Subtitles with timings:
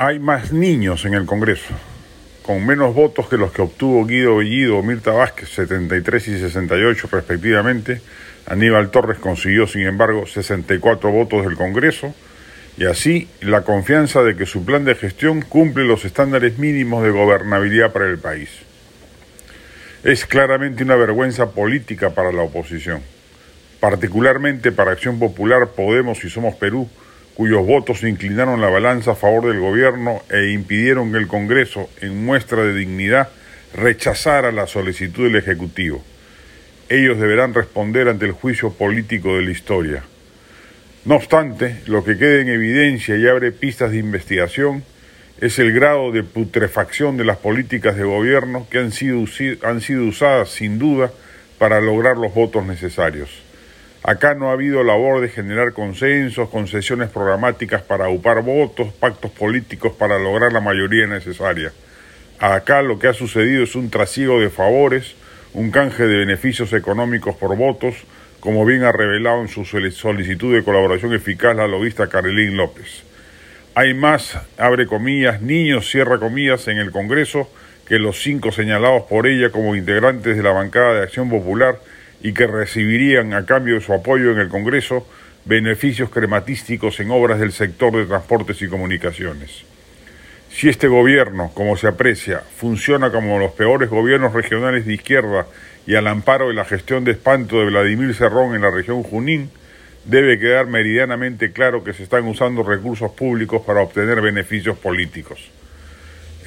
[0.00, 1.74] Hay más niños en el Congreso,
[2.44, 7.08] con menos votos que los que obtuvo Guido Bellido o Mirta Vázquez, 73 y 68
[7.10, 8.00] respectivamente.
[8.46, 12.14] Aníbal Torres consiguió, sin embargo, 64 votos del Congreso
[12.76, 17.10] y así la confianza de que su plan de gestión cumple los estándares mínimos de
[17.10, 18.50] gobernabilidad para el país.
[20.04, 23.02] Es claramente una vergüenza política para la oposición,
[23.80, 26.88] particularmente para Acción Popular, Podemos y Somos Perú,
[27.38, 32.24] cuyos votos inclinaron la balanza a favor del gobierno e impidieron que el Congreso, en
[32.24, 33.28] muestra de dignidad,
[33.72, 36.02] rechazara la solicitud del Ejecutivo.
[36.88, 40.02] Ellos deberán responder ante el juicio político de la historia.
[41.04, 44.82] No obstante, lo que queda en evidencia y abre pistas de investigación
[45.40, 49.24] es el grado de putrefacción de las políticas de gobierno que han sido,
[49.62, 51.12] han sido usadas sin duda
[51.56, 53.47] para lograr los votos necesarios.
[54.02, 59.92] Acá no ha habido labor de generar consensos, concesiones programáticas para upar votos, pactos políticos
[59.98, 61.72] para lograr la mayoría necesaria.
[62.38, 65.16] Acá lo que ha sucedido es un trasiego de favores,
[65.52, 67.96] un canje de beneficios económicos por votos,
[68.38, 73.02] como bien ha revelado en su solicitud de colaboración eficaz la lobista Carolín López.
[73.74, 77.50] Hay más, abre comillas, niños, cierra comillas, en el Congreso
[77.86, 81.78] que los cinco señalados por ella como integrantes de la bancada de Acción Popular
[82.22, 85.06] y que recibirían a cambio de su apoyo en el Congreso
[85.44, 89.64] beneficios crematísticos en obras del sector de transportes y comunicaciones.
[90.50, 95.46] Si este gobierno, como se aprecia, funciona como los peores gobiernos regionales de izquierda
[95.86, 99.50] y al amparo de la gestión de espanto de Vladimir Cerrón en la región Junín,
[100.04, 105.50] debe quedar meridianamente claro que se están usando recursos públicos para obtener beneficios políticos.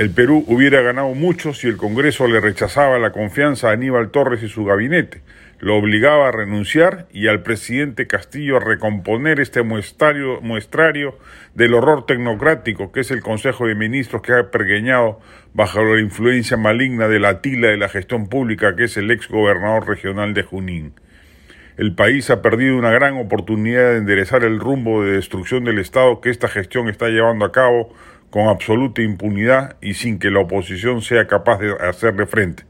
[0.00, 4.42] El Perú hubiera ganado mucho si el Congreso le rechazaba la confianza a Aníbal Torres
[4.42, 5.20] y su gabinete,
[5.58, 11.18] lo obligaba a renunciar y al presidente Castillo a recomponer este muestrario,
[11.54, 15.20] del horror tecnocrático que es el Consejo de Ministros que ha pergueñado
[15.52, 19.28] bajo la influencia maligna de la tila de la gestión pública que es el ex
[19.28, 20.94] gobernador regional de Junín.
[21.76, 26.22] El país ha perdido una gran oportunidad de enderezar el rumbo de destrucción del Estado
[26.22, 27.92] que esta gestión está llevando a cabo
[28.30, 32.64] con absoluta impunidad y sin que la oposición sea capaz de hacerle frente.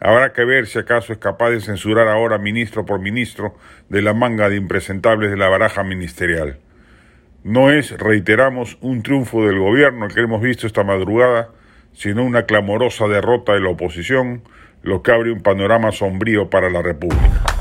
[0.00, 3.54] Habrá que ver si acaso es capaz de censurar ahora ministro por ministro
[3.88, 6.58] de la manga de impresentables de la baraja ministerial.
[7.44, 11.50] No es, reiteramos, un triunfo del gobierno que hemos visto esta madrugada,
[11.92, 14.42] sino una clamorosa derrota de la oposición,
[14.82, 17.53] lo que abre un panorama sombrío para la República.